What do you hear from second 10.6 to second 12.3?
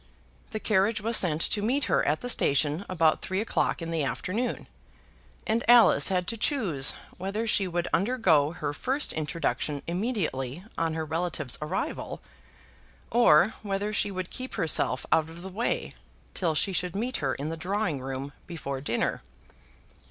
on her relative's arrival,